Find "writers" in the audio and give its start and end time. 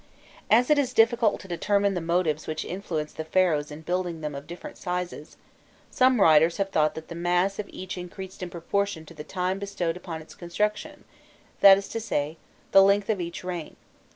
6.19-6.57